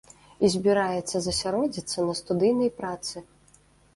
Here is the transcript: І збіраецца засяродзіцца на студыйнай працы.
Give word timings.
І 0.45 0.49
збіраецца 0.53 1.17
засяродзіцца 1.25 2.05
на 2.07 2.13
студыйнай 2.21 2.71
працы. 2.79 3.15